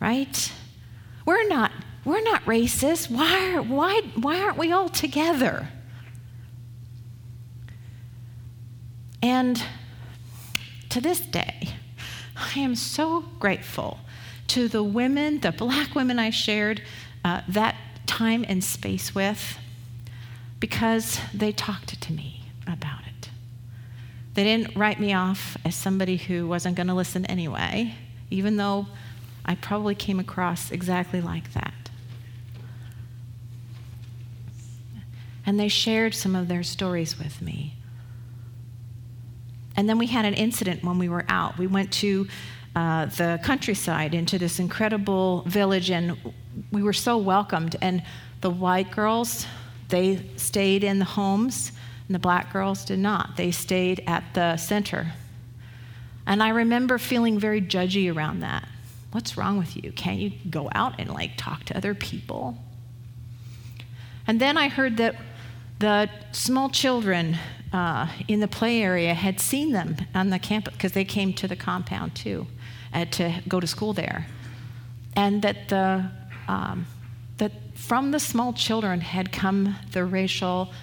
right? 0.06 0.52
We're 1.26 1.48
not, 1.48 1.72
we're 2.06 2.22
not 2.22 2.46
racist. 2.46 3.10
Why, 3.10 3.58
why, 3.58 4.02
why 4.14 4.40
aren't 4.40 4.58
we 4.58 4.72
all 4.72 4.88
together? 4.88 5.68
And 9.24 9.64
to 10.90 11.02
this 11.02 11.22
day, 11.22 11.70
I 12.36 12.60
am 12.60 12.76
so 12.76 13.22
grateful 13.40 13.98
to 14.50 14.68
the 14.68 14.84
women, 14.84 15.40
the 15.40 15.52
black 15.52 15.96
women 15.96 16.20
I 16.20 16.30
shared 16.30 16.84
uh, 17.24 17.42
that 17.48 17.76
time 18.06 18.46
and 18.48 18.64
space 18.64 19.16
with, 19.16 19.58
because 20.60 21.20
they 21.34 21.52
talked 21.52 22.00
to 22.00 22.14
me 22.14 22.44
about 22.68 23.02
it. 23.08 23.30
They 24.36 24.44
didn't 24.44 24.78
write 24.78 25.00
me 25.00 25.14
off 25.14 25.58
as 25.66 25.74
somebody 25.74 26.18
who 26.18 26.48
wasn't 26.48 26.76
going 26.76 26.90
to 26.90 26.94
listen 26.94 27.26
anyway, 27.26 27.96
even 28.30 28.58
though 28.58 28.86
I 29.46 29.56
probably 29.56 29.96
came 29.96 30.20
across 30.20 30.72
exactly 30.72 31.22
like 31.22 31.54
that. 31.54 31.74
And 35.46 35.60
they 35.60 35.68
shared 35.68 36.16
some 36.16 36.36
of 36.36 36.48
their 36.48 36.64
stories 36.64 37.20
with 37.20 37.42
me. 37.42 37.76
And 39.76 39.88
then 39.88 40.00
we 40.00 40.08
had 40.08 40.26
an 40.26 40.34
incident 40.34 40.84
when 40.84 40.98
we 40.98 41.10
were 41.10 41.26
out. 41.30 41.58
We 41.58 41.68
went 41.68 41.92
to 41.94 42.28
uh, 42.76 43.06
the 43.06 43.40
countryside 43.44 44.16
into 44.16 44.40
this 44.40 44.60
incredible 44.60 45.42
village, 45.44 45.92
and 45.92 46.18
we 46.72 46.82
were 46.82 46.94
so 46.94 47.18
welcomed. 47.18 47.76
And 47.82 48.02
the 48.42 48.50
white 48.50 48.90
girls, 48.90 49.46
they 49.90 50.26
stayed 50.38 50.84
in 50.84 50.98
the 50.98 51.06
homes, 51.06 51.72
and 52.08 52.16
the 52.16 52.20
black 52.20 52.52
girls 52.52 52.84
did 52.84 53.00
not. 53.00 53.38
They 53.38 53.52
stayed 53.52 54.04
at 54.08 54.24
the 54.34 54.58
center. 54.58 55.14
And 56.26 56.42
I 56.42 56.50
remember 56.50 56.98
feeling 56.98 57.38
very 57.38 57.62
judgy 57.62 58.14
around 58.14 58.40
that. 58.40 58.68
What's 59.16 59.38
wrong 59.38 59.58
with 59.58 59.82
you? 59.82 59.94
Can't 59.94 60.20
you 60.20 60.34
go 60.50 60.70
out 60.76 61.00
and 61.00 61.10
like 61.10 61.38
talk 61.38 61.64
to 61.68 61.78
other 61.78 61.96
people? 61.96 62.58
And 64.28 64.42
then 64.42 64.58
I 64.58 64.68
heard 64.68 64.98
that 64.98 65.16
the 65.80 66.10
small 66.34 66.68
children 66.70 67.38
uh, 67.72 68.10
in 68.28 68.42
the 68.42 68.50
play 68.50 68.82
area 68.82 69.14
had 69.14 69.40
seen 69.40 69.72
them 69.72 69.96
on 70.14 70.32
the 70.32 70.38
campus 70.38 70.74
because 70.74 70.92
they 70.92 71.06
came 71.06 71.32
to 71.36 71.48
the 71.48 71.56
compound 71.56 72.14
too 72.14 72.46
uh, 72.94 73.06
to 73.12 73.42
go 73.48 73.62
to 73.62 73.68
school 73.68 73.94
there. 73.94 74.28
And 75.16 75.42
that, 75.44 75.70
the, 75.70 76.12
um, 76.50 76.86
that 77.38 77.54
from 77.74 78.12
the 78.12 78.20
small 78.20 78.52
children 78.52 79.00
had 79.00 79.32
come 79.32 79.78
the 79.94 80.04
racial, 80.04 80.74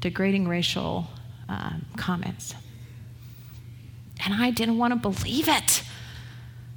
degrading 0.00 0.48
racial 0.48 1.08
um, 1.50 1.84
comments. 1.98 2.54
And 4.24 4.32
I 4.32 4.52
didn't 4.52 4.78
want 4.78 4.94
to 4.94 4.98
believe 4.98 5.50
it. 5.50 5.82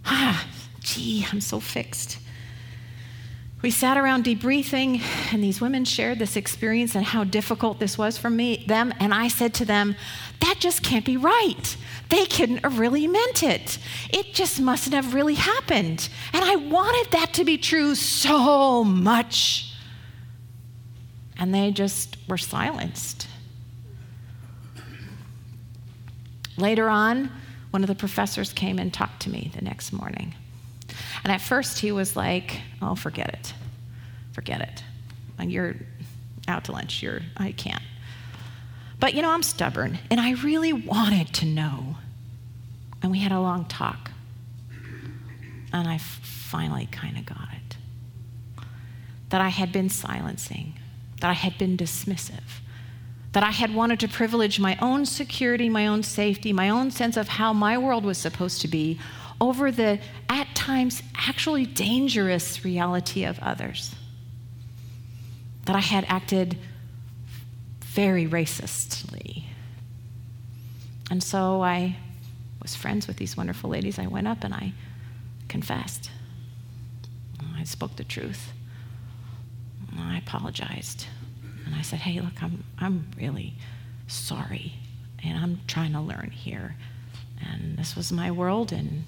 Gee, 0.88 1.26
I'm 1.30 1.42
so 1.42 1.60
fixed. 1.60 2.18
We 3.62 3.72
sat 3.72 3.98
around 3.98 4.24
debriefing, 4.24 5.02
and 5.34 5.44
these 5.44 5.60
women 5.60 5.84
shared 5.84 6.18
this 6.18 6.38
experience 6.38 6.96
and 6.96 7.04
how 7.04 7.26
difficult 7.26 7.80
this 7.80 7.98
was 7.98 8.18
for 8.18 8.30
me, 8.30 8.64
them. 8.68 8.94
And 9.02 9.14
I 9.14 9.28
said 9.28 9.54
to 9.56 9.66
them, 9.66 9.98
That 10.40 10.56
just 10.60 10.84
can't 10.84 11.04
be 11.04 11.18
right. 11.18 11.76
They 12.08 12.26
couldn't 12.26 12.64
have 12.64 12.80
really 12.80 13.06
meant 13.06 13.44
it. 13.44 13.80
It 14.12 14.34
just 14.34 14.62
mustn't 14.62 14.94
have 14.94 15.14
really 15.14 15.34
happened. 15.34 16.08
And 16.32 16.46
I 16.46 16.56
wanted 16.56 17.12
that 17.12 17.34
to 17.34 17.44
be 17.44 17.58
true 17.58 17.94
so 17.94 18.86
much. 18.86 19.74
And 21.38 21.54
they 21.54 21.72
just 21.72 22.16
were 22.30 22.38
silenced. 22.38 23.28
Later 26.56 26.88
on, 26.88 27.30
one 27.72 27.84
of 27.84 27.90
the 27.90 27.96
professors 27.96 28.54
came 28.54 28.80
and 28.80 28.94
talked 28.94 29.24
to 29.24 29.30
me 29.30 29.52
the 29.54 29.62
next 29.62 29.92
morning. 29.92 30.34
And 31.24 31.32
at 31.32 31.42
first 31.42 31.80
he 31.80 31.92
was 31.92 32.16
like, 32.16 32.62
oh, 32.82 32.96
forget 32.96 33.30
it. 33.30 33.54
Forget 34.34 34.62
it. 34.62 34.84
You're 35.50 35.76
out 36.48 36.66
to 36.66 36.72
lunch. 36.72 37.04
You're, 37.04 37.22
I 37.36 37.52
can't. 37.52 37.84
But 39.00 39.14
you 39.14 39.22
know, 39.22 39.30
I'm 39.30 39.44
stubborn 39.44 40.00
and 40.10 40.20
I 40.20 40.32
really 40.32 40.74
wanted 40.74 41.34
to 41.36 41.46
know. 41.46 41.98
And 43.02 43.12
we 43.12 43.20
had 43.20 43.32
a 43.32 43.40
long 43.40 43.66
talk. 43.66 44.12
And 45.72 45.88
I 45.88 45.98
finally 45.98 46.88
kind 46.92 47.18
of 47.18 47.26
got 47.26 47.50
it. 47.54 47.78
That 49.30 49.42
I 49.42 49.50
had 49.50 49.72
been 49.72 49.90
silencing, 49.90 50.74
that 51.22 51.30
I 51.30 51.34
had 51.34 51.58
been 51.58 51.78
dismissive, 51.78 52.62
that 53.34 53.44
I 53.44 53.52
had 53.52 53.76
wanted 53.76 54.00
to 54.00 54.08
privilege 54.08 54.60
my 54.60 54.78
own 54.82 55.06
security, 55.06 55.70
my 55.70 55.86
own 55.86 56.02
safety, 56.02 56.54
my 56.54 56.70
own 56.70 56.90
sense 56.90 57.18
of 57.18 57.28
how 57.28 57.54
my 57.54 57.78
world 57.78 58.06
was 58.06 58.18
supposed 58.18 58.62
to 58.62 58.68
be 58.68 59.00
over 59.40 59.72
the, 59.72 60.00
at 60.30 60.48
times, 60.56 61.04
actually 61.16 61.66
dangerous 61.66 62.66
reality 62.66 63.24
of 63.24 63.40
others. 63.40 63.96
That 65.66 65.76
I 65.76 65.82
had 65.82 66.06
acted 66.08 66.58
very 67.82 68.28
racistly. 68.28 69.44
And 71.12 71.24
so 71.24 71.62
I 71.62 71.98
was 72.62 72.76
friends 72.76 73.08
with 73.08 73.18
these 73.18 73.38
wonderful 73.38 73.70
ladies. 73.70 74.00
I 74.00 74.08
went 74.08 74.28
up 74.28 74.44
and 74.44 74.54
I 74.54 74.74
confessed. 75.48 76.10
I 77.56 77.64
spoke 77.64 77.96
the 77.96 78.04
truth. 78.04 78.52
I 79.98 80.18
apologized. 80.18 81.08
And 81.66 81.76
I 81.76 81.82
said, 81.82 82.00
hey, 82.00 82.20
look, 82.22 82.42
I'm, 82.42 82.64
I'm 82.80 83.08
really 83.18 83.56
sorry. 84.08 84.74
And 85.24 85.38
I'm 85.38 85.60
trying 85.68 85.94
to 85.94 86.02
learn 86.02 86.32
here. 86.32 86.76
And 87.42 87.78
this 87.78 87.96
was 87.96 88.12
my 88.12 88.32
world, 88.32 88.72
and 88.72 89.04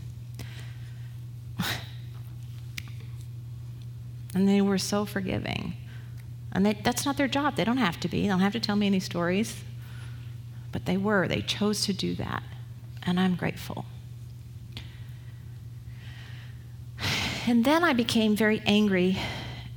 and 4.33 4.47
they 4.47 4.61
were 4.61 4.77
so 4.77 5.05
forgiving. 5.05 5.73
And 6.51 6.65
they, 6.65 6.73
that's 6.73 7.05
not 7.05 7.17
their 7.17 7.27
job. 7.27 7.55
They 7.55 7.63
don't 7.63 7.77
have 7.77 7.99
to 8.01 8.07
be. 8.07 8.23
They 8.23 8.27
don't 8.27 8.39
have 8.39 8.53
to 8.53 8.59
tell 8.59 8.75
me 8.75 8.87
any 8.87 8.99
stories. 8.99 9.63
But 10.71 10.85
they 10.85 10.97
were. 10.97 11.27
They 11.27 11.41
chose 11.41 11.85
to 11.85 11.93
do 11.93 12.15
that. 12.15 12.43
And 13.03 13.19
I'm 13.19 13.35
grateful. 13.35 13.85
And 17.47 17.65
then 17.65 17.83
I 17.83 17.93
became 17.93 18.35
very 18.35 18.61
angry 18.65 19.17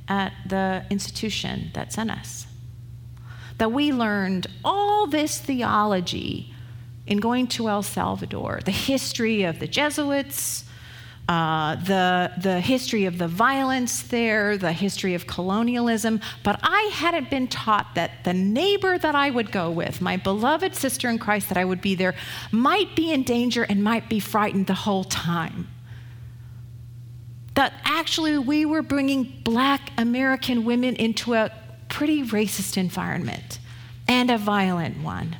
at 0.09 0.33
the 0.47 0.85
institution 0.91 1.71
that 1.75 1.93
sent 1.93 2.11
us. 2.11 2.47
That 3.59 3.73
we 3.73 3.93
learned 3.93 4.47
all 4.65 5.07
this 5.07 5.39
theology 5.39 6.55
in 7.07 7.19
going 7.19 7.47
to 7.49 7.69
El 7.69 7.83
Salvador 7.83 8.61
the 8.65 8.71
history 8.71 9.43
of 9.45 9.59
the 9.59 9.67
Jesuits, 9.67 10.65
uh, 11.29 11.77
the, 11.77 12.33
the 12.39 12.61
history 12.61 13.05
of 13.05 13.17
the 13.17 13.29
violence 13.29 14.03
there, 14.03 14.59
the 14.59 14.73
history 14.73 15.15
of 15.15 15.27
colonialism, 15.27 16.21
but 16.43 16.59
I 16.63 16.91
hadn't 16.93 17.31
been 17.31 17.47
taught 17.47 17.95
that 17.95 18.25
the 18.25 18.35
neighbor 18.35 18.99
that 18.99 19.15
I 19.15 19.31
would 19.31 19.53
go 19.53 19.71
with, 19.71 20.01
my 20.01 20.17
beloved 20.17 20.75
sister 20.75 21.09
in 21.09 21.19
Christ 21.19 21.49
that 21.49 21.57
I 21.57 21.65
would 21.65 21.81
be 21.81 21.95
there, 21.95 22.15
might 22.51 22.97
be 22.97 23.13
in 23.13 23.23
danger 23.23 23.63
and 23.63 23.85
might 23.85 24.09
be 24.09 24.19
frightened 24.19 24.67
the 24.67 24.75
whole 24.75 25.05
time. 25.05 25.69
That 27.55 27.73
actually 27.85 28.39
we 28.39 28.65
were 28.65 28.83
bringing 28.83 29.41
black 29.45 29.93
American 29.97 30.65
women 30.65 30.97
into 30.97 31.35
a 31.35 31.53
pretty 31.89 32.25
racist 32.25 32.77
environment 32.77 33.61
and 34.09 34.31
a 34.31 34.39
violent 34.39 35.03
one 35.03 35.37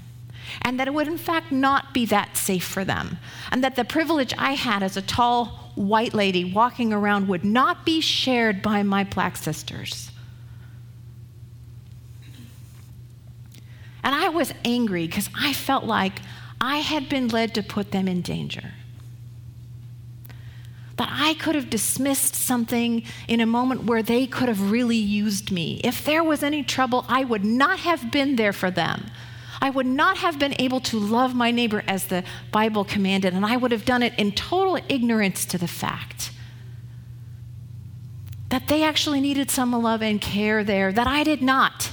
and 0.61 0.79
that 0.79 0.87
it 0.87 0.95
would 0.95 1.09
in 1.09 1.19
fact 1.19 1.51
not 1.51 1.95
be 1.95 2.05
that 2.07 2.37
safe 2.37 2.65
for 2.65 2.85
them, 2.85 3.17
and 3.51 3.65
that 3.65 3.75
the 3.75 3.85
privilege 3.85 4.35
I 4.37 4.53
had 4.53 4.83
as 4.83 4.97
a 4.97 5.03
tall 5.03 5.62
white 5.75 6.15
lady 6.15 6.45
walking 6.45 6.93
around 6.93 7.29
would 7.29 7.45
not 7.45 7.85
be 7.85 8.01
shared 8.01 8.63
by 8.63 8.83
my 8.83 9.05
black 9.05 9.37
sisters. 9.37 10.11
And 14.05 14.15
I 14.15 14.29
was 14.29 14.53
angry 14.65 15.07
because 15.07 15.31
I 15.39 15.53
felt 15.53 15.85
like 15.85 16.21
I 16.61 16.79
had 16.79 17.09
been 17.09 17.29
led 17.29 17.55
to 17.55 17.63
put 17.63 17.93
them 17.93 18.09
in 18.09 18.21
danger. 18.21 18.73
That 20.97 21.09
I 21.11 21.35
could 21.35 21.55
have 21.55 21.71
dismissed 21.71 22.35
something 22.35 23.05
in 23.27 23.41
a 23.41 23.47
moment 23.47 23.85
where 23.85 24.03
they 24.03 24.27
could 24.27 24.49
have 24.49 24.71
really 24.71 24.97
used 24.97 25.51
me. 25.51 25.81
If 25.83 26.05
there 26.05 26.23
was 26.23 26.43
any 26.43 26.63
trouble, 26.63 27.05
I 27.09 27.25
would 27.25 27.45
not 27.45 27.81
have 27.81 28.13
been 28.13 28.37
there 28.37 28.53
for 28.53 28.71
them. 28.71 29.11
I 29.63 29.71
would 29.71 29.87
not 29.87 30.17
have 30.19 30.41
been 30.41 30.57
able 30.59 30.81
to 30.81 30.99
love 30.99 31.37
my 31.37 31.53
neighbor 31.53 31.85
as 31.87 32.07
the 32.07 32.25
Bible 32.51 32.85
commanded, 32.85 33.33
and 33.33 33.47
I 33.47 33.57
would 33.57 33.71
have 33.71 33.85
done 33.85 34.03
it 34.03 34.13
in 34.19 34.33
total 34.33 34.77
ignorance 34.89 35.47
to 35.47 35.57
the 35.57 35.69
fact 35.69 36.33
that 38.49 38.67
they 38.67 38.83
actually 38.83 39.21
needed 39.21 39.53
some 39.53 39.71
love 39.71 40.03
and 40.03 40.21
care 40.21 40.65
there 40.65 40.93
that 40.93 41.07
I 41.07 41.23
did 41.23 41.41
not. 41.41 41.93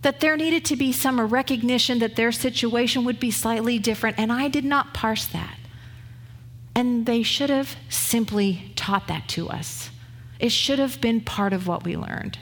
That 0.00 0.20
there 0.20 0.36
needed 0.36 0.64
to 0.64 0.76
be 0.76 0.90
some 0.90 1.20
recognition 1.20 1.98
that 1.98 2.16
their 2.16 2.32
situation 2.32 3.04
would 3.04 3.20
be 3.20 3.30
slightly 3.30 3.78
different, 3.78 4.18
and 4.18 4.32
I 4.32 4.48
did 4.48 4.64
not 4.64 4.94
parse 4.94 5.26
that. 5.26 5.58
And 6.74 7.04
they 7.04 7.22
should 7.22 7.50
have 7.50 7.76
simply 7.90 8.72
taught 8.76 9.08
that 9.08 9.28
to 9.28 9.50
us. 9.50 9.90
It 10.40 10.52
should 10.52 10.78
have 10.78 11.02
been 11.02 11.20
part 11.20 11.52
of 11.52 11.66
what 11.66 11.84
we 11.84 11.98
learned. 11.98 12.38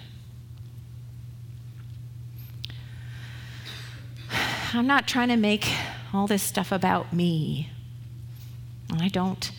I'm 4.74 4.86
not 4.86 5.06
trying 5.06 5.28
to 5.28 5.36
make 5.36 5.68
all 6.12 6.26
this 6.26 6.42
stuff 6.42 6.72
about 6.72 7.12
me. 7.12 7.70
I 8.92 9.08
don't. 9.08 9.50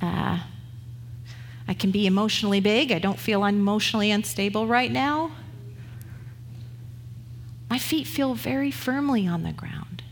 Uh, 0.00 0.40
I 1.66 1.74
can 1.74 1.90
be 1.90 2.06
emotionally 2.06 2.60
big. 2.60 2.92
I 2.92 2.98
don't 2.98 3.18
feel 3.18 3.44
emotionally 3.44 4.10
unstable 4.10 4.66
right 4.66 4.90
now. 4.90 5.32
My 7.68 7.78
feet 7.78 8.06
feel 8.06 8.34
very 8.34 8.70
firmly 8.70 9.26
on 9.26 9.42
the 9.42 9.52
ground. 9.52 10.02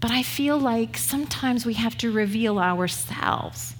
But 0.00 0.10
I 0.10 0.22
feel 0.22 0.58
like 0.58 0.96
sometimes 0.96 1.64
we 1.64 1.74
have 1.74 1.96
to 1.98 2.10
reveal 2.10 2.58
ourselves 2.58 3.74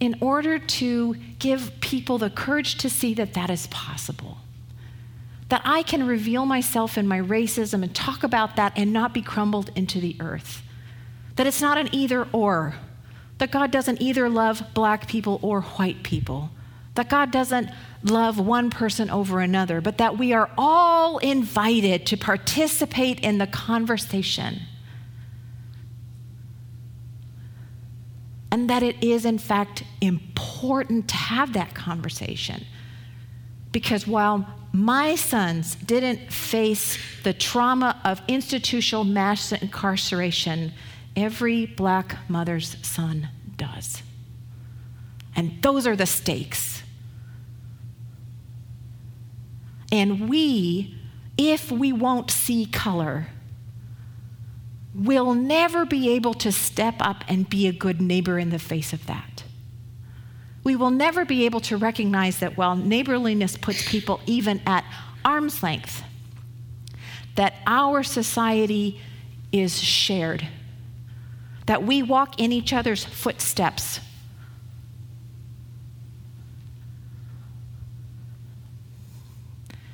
in 0.00 0.16
order 0.20 0.58
to 0.58 1.14
give 1.38 1.78
people 1.80 2.16
the 2.16 2.30
courage 2.30 2.76
to 2.78 2.88
see 2.88 3.12
that 3.14 3.34
that 3.34 3.50
is 3.50 3.66
possible 3.66 4.38
that 5.50 5.62
I 5.64 5.82
can 5.82 6.06
reveal 6.06 6.46
myself 6.46 6.96
in 6.96 7.06
my 7.06 7.20
racism 7.20 7.82
and 7.82 7.94
talk 7.94 8.22
about 8.22 8.56
that 8.56 8.72
and 8.76 8.92
not 8.92 9.12
be 9.12 9.20
crumbled 9.20 9.70
into 9.74 10.00
the 10.00 10.16
earth. 10.20 10.62
That 11.36 11.46
it's 11.46 11.60
not 11.60 11.76
an 11.76 11.88
either 11.92 12.26
or. 12.32 12.74
That 13.38 13.50
God 13.50 13.70
doesn't 13.70 14.00
either 14.00 14.28
love 14.28 14.62
black 14.74 15.08
people 15.08 15.40
or 15.42 15.62
white 15.62 16.02
people. 16.04 16.50
That 16.94 17.08
God 17.08 17.32
doesn't 17.32 17.68
love 18.04 18.38
one 18.38 18.70
person 18.70 19.10
over 19.10 19.40
another, 19.40 19.80
but 19.80 19.98
that 19.98 20.16
we 20.16 20.32
are 20.32 20.50
all 20.56 21.18
invited 21.18 22.06
to 22.06 22.16
participate 22.16 23.20
in 23.20 23.38
the 23.38 23.46
conversation. 23.46 24.60
And 28.52 28.70
that 28.70 28.82
it 28.82 29.02
is, 29.02 29.24
in 29.24 29.38
fact, 29.38 29.82
important 30.00 31.08
to 31.08 31.16
have 31.16 31.54
that 31.54 31.74
conversation. 31.74 32.64
Because 33.72 34.06
while 34.06 34.46
my 34.72 35.16
sons 35.16 35.74
didn't 35.74 36.32
face 36.32 36.96
the 37.22 37.32
trauma 37.32 38.00
of 38.04 38.22
institutional 38.28 39.04
mass 39.04 39.52
incarceration, 39.52 40.72
every 41.16 41.66
black 41.66 42.16
mother's 42.28 42.76
son 42.82 43.28
does. 43.56 44.02
And 45.34 45.60
those 45.62 45.86
are 45.86 45.96
the 45.96 46.06
stakes. 46.06 46.82
And 49.92 50.28
we, 50.28 50.94
if 51.36 51.72
we 51.72 51.92
won't 51.92 52.30
see 52.30 52.66
color, 52.66 53.28
will 54.94 55.34
never 55.34 55.84
be 55.84 56.10
able 56.10 56.34
to 56.34 56.52
step 56.52 56.96
up 57.00 57.24
and 57.28 57.48
be 57.48 57.66
a 57.66 57.72
good 57.72 58.00
neighbor 58.00 58.38
in 58.38 58.50
the 58.50 58.58
face 58.58 58.92
of 58.92 59.06
that 59.06 59.29
we 60.62 60.76
will 60.76 60.90
never 60.90 61.24
be 61.24 61.46
able 61.46 61.60
to 61.60 61.76
recognize 61.76 62.40
that 62.40 62.56
while 62.56 62.76
neighborliness 62.76 63.56
puts 63.56 63.88
people 63.88 64.20
even 64.26 64.60
at 64.66 64.84
arm's 65.24 65.62
length, 65.62 66.02
that 67.36 67.54
our 67.66 68.02
society 68.02 69.00
is 69.52 69.80
shared, 69.80 70.46
that 71.66 71.82
we 71.82 72.02
walk 72.02 72.38
in 72.38 72.52
each 72.52 72.72
other's 72.72 73.04
footsteps. 73.04 74.00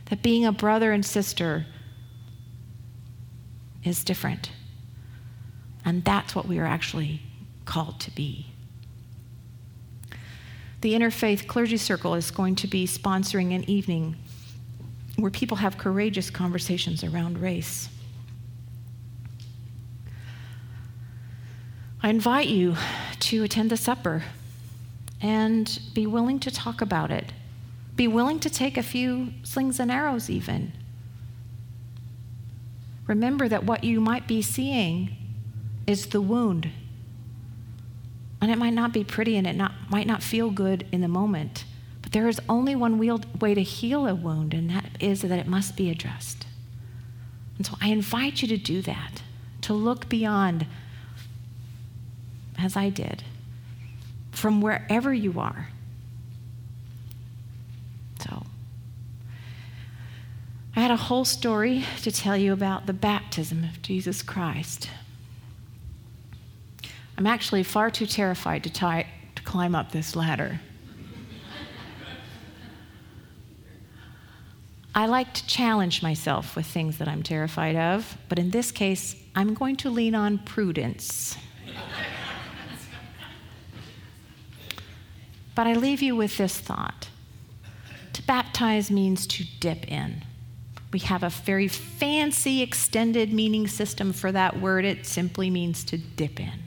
That 0.06 0.22
being 0.22 0.44
a 0.44 0.52
brother 0.52 0.92
and 0.92 1.04
sister 1.04 1.66
is 3.84 4.02
different. 4.04 4.50
And 5.84 6.04
that's 6.04 6.34
what 6.34 6.46
we 6.46 6.58
are 6.58 6.66
actually 6.66 7.22
called 7.64 8.00
to 8.00 8.10
be 8.10 8.46
the 10.80 10.92
Interfaith 10.92 11.46
Clergy 11.46 11.76
Circle 11.76 12.14
is 12.14 12.30
going 12.30 12.54
to 12.56 12.66
be 12.66 12.86
sponsoring 12.86 13.54
an 13.54 13.68
evening 13.68 14.16
where 15.16 15.30
people 15.30 15.56
have 15.56 15.78
courageous 15.78 16.30
conversations 16.30 17.02
around 17.02 17.38
race. 17.40 17.88
I 22.02 22.10
invite 22.10 22.48
you 22.48 22.76
to 23.20 23.42
attend 23.42 23.70
the 23.70 23.76
supper 23.76 24.22
and 25.20 25.80
be 25.94 26.06
willing 26.06 26.38
to 26.40 26.50
talk 26.50 26.80
about 26.82 27.10
it. 27.10 27.32
Be 27.96 28.06
willing 28.06 28.38
to 28.40 28.50
take 28.50 28.76
a 28.76 28.82
few 28.82 29.32
slings 29.42 29.80
and 29.80 29.90
arrows, 29.90 30.28
even. 30.28 30.72
Remember 33.06 33.48
that 33.48 33.64
what 33.64 33.82
you 33.82 34.00
might 34.00 34.28
be 34.28 34.42
seeing 34.42 35.16
is 35.86 36.08
the 36.08 36.20
wound 36.20 36.70
and 38.40 38.50
it 38.50 38.58
might 38.58 38.74
not 38.74 38.92
be 38.92 39.04
pretty 39.04 39.36
and 39.36 39.46
it 39.46 39.56
not, 39.56 39.72
might 39.88 40.06
not 40.06 40.22
feel 40.22 40.50
good 40.50 40.86
in 40.92 41.00
the 41.00 41.08
moment. 41.08 41.64
But 42.02 42.12
there 42.12 42.28
is 42.28 42.40
only 42.48 42.76
one 42.76 42.98
way 42.98 43.54
to 43.54 43.62
heal 43.62 44.06
a 44.06 44.14
wound, 44.14 44.54
and 44.54 44.70
that 44.70 44.90
is 45.00 45.22
that 45.22 45.38
it 45.38 45.48
must 45.48 45.76
be 45.76 45.90
addressed. 45.90 46.46
And 47.56 47.66
so 47.66 47.74
I 47.80 47.88
invite 47.88 48.42
you 48.42 48.48
to 48.48 48.56
do 48.56 48.82
that, 48.82 49.22
to 49.62 49.72
look 49.72 50.08
beyond, 50.08 50.66
as 52.58 52.76
I 52.76 52.90
did, 52.90 53.24
from 54.30 54.60
wherever 54.60 55.12
you 55.12 55.40
are. 55.40 55.70
So, 58.20 58.44
I 60.74 60.80
had 60.80 60.90
a 60.90 60.96
whole 60.96 61.24
story 61.24 61.84
to 62.02 62.12
tell 62.12 62.36
you 62.36 62.52
about 62.52 62.86
the 62.86 62.92
baptism 62.92 63.64
of 63.64 63.80
Jesus 63.80 64.22
Christ. 64.22 64.90
I'm 67.18 67.26
actually 67.26 67.62
far 67.62 67.90
too 67.90 68.06
terrified 68.06 68.64
to, 68.64 68.70
tie, 68.70 69.06
to 69.34 69.42
climb 69.42 69.74
up 69.74 69.92
this 69.92 70.14
ladder. 70.14 70.60
I 74.94 75.06
like 75.06 75.34
to 75.34 75.46
challenge 75.46 76.02
myself 76.02 76.56
with 76.56 76.64
things 76.64 76.96
that 76.98 77.08
I'm 77.08 77.22
terrified 77.22 77.76
of, 77.76 78.16
but 78.30 78.38
in 78.38 78.50
this 78.50 78.70
case, 78.70 79.14
I'm 79.34 79.52
going 79.52 79.76
to 79.76 79.90
lean 79.90 80.14
on 80.14 80.38
prudence. 80.38 81.36
but 85.54 85.66
I 85.66 85.74
leave 85.74 86.00
you 86.00 86.16
with 86.16 86.38
this 86.38 86.58
thought 86.58 87.08
to 88.14 88.22
baptize 88.22 88.90
means 88.90 89.26
to 89.26 89.44
dip 89.60 89.86
in. 89.86 90.22
We 90.90 91.00
have 91.00 91.22
a 91.22 91.28
very 91.28 91.68
fancy 91.68 92.62
extended 92.62 93.30
meaning 93.30 93.66
system 93.66 94.14
for 94.14 94.32
that 94.32 94.58
word. 94.60 94.86
It 94.86 95.04
simply 95.04 95.50
means 95.50 95.84
to 95.84 95.98
dip 95.98 96.40
in. 96.40 96.65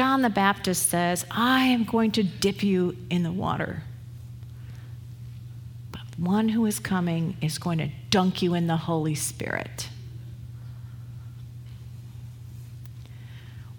John 0.00 0.22
the 0.22 0.30
Baptist 0.30 0.88
says, 0.88 1.26
I 1.30 1.66
am 1.66 1.84
going 1.84 2.12
to 2.12 2.22
dip 2.22 2.62
you 2.62 2.96
in 3.10 3.22
the 3.22 3.30
water. 3.30 3.82
But 5.92 6.00
one 6.16 6.48
who 6.48 6.64
is 6.64 6.78
coming 6.78 7.36
is 7.42 7.58
going 7.58 7.76
to 7.80 7.90
dunk 8.08 8.40
you 8.40 8.54
in 8.54 8.66
the 8.66 8.78
Holy 8.78 9.14
Spirit. 9.14 9.90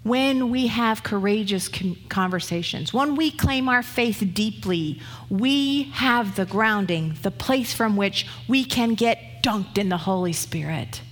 when 0.04 0.50
we 0.50 0.68
have 0.68 1.02
courageous 1.02 1.68
conversations, 2.08 2.94
when 2.94 3.16
we 3.16 3.32
claim 3.32 3.68
our 3.68 3.82
faith 3.82 4.22
deeply, 4.32 5.00
we 5.28 5.84
have 5.94 6.36
the 6.36 6.46
grounding, 6.46 7.16
the 7.22 7.32
place 7.32 7.72
from 7.72 7.96
which 7.96 8.28
we 8.46 8.64
can 8.64 8.94
get 8.94 9.42
dunked 9.42 9.76
in 9.76 9.88
the 9.88 9.96
Holy 9.96 10.32
Spirit. 10.32 11.02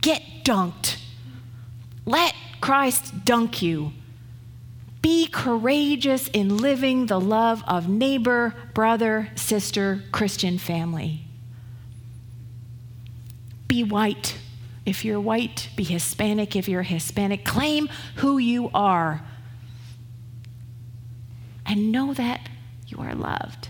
Get 0.00 0.22
dunked. 0.42 0.96
Let 2.06 2.34
Christ 2.60 3.24
dunk 3.24 3.62
you. 3.62 3.92
Be 5.02 5.26
courageous 5.26 6.28
in 6.28 6.58
living 6.58 7.06
the 7.06 7.20
love 7.20 7.62
of 7.66 7.88
neighbor, 7.88 8.54
brother, 8.74 9.30
sister, 9.34 10.02
Christian 10.12 10.58
family. 10.58 11.22
Be 13.66 13.82
white 13.82 14.36
if 14.86 15.04
you're 15.04 15.20
white, 15.20 15.68
be 15.76 15.84
Hispanic. 15.84 16.56
If 16.56 16.68
you're 16.68 16.82
Hispanic, 16.82 17.44
claim 17.44 17.88
who 18.16 18.38
you 18.38 18.70
are. 18.72 19.22
And 21.66 21.92
know 21.92 22.14
that 22.14 22.48
you 22.86 22.98
are 22.98 23.14
loved. 23.14 23.68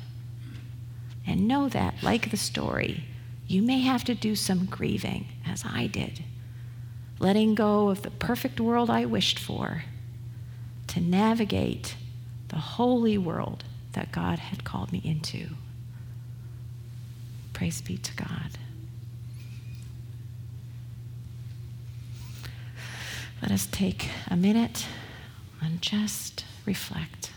And 1.27 1.47
know 1.47 1.69
that, 1.69 2.03
like 2.03 2.31
the 2.31 2.37
story, 2.37 3.05
you 3.47 3.61
may 3.61 3.81
have 3.81 4.05
to 4.05 4.15
do 4.15 4.35
some 4.35 4.65
grieving, 4.65 5.27
as 5.47 5.65
I 5.65 5.87
did, 5.89 6.25
letting 7.21 7.55
go 7.55 7.91
of 7.91 8.03
the 8.03 8.11
perfect 8.11 8.59
world 8.59 8.91
I 8.91 9.05
wished 9.05 9.39
for 9.39 9.85
to 10.89 11.01
navigate 11.01 11.95
the 12.49 12.57
holy 12.57 13.17
world 13.17 13.63
that 13.93 14.11
God 14.11 14.41
had 14.41 14.65
called 14.65 14.91
me 14.91 15.01
into. 15.05 15.51
Praise 17.53 17.81
be 17.81 17.99
to 17.99 18.15
God. 18.17 18.59
Let 23.43 23.53
us 23.53 23.69
take 23.71 24.09
a 24.29 24.37
minute 24.37 24.87
and 25.61 25.81
just 25.81 26.45
reflect. 26.67 27.30